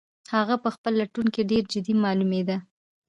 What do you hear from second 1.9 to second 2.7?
معلومېده.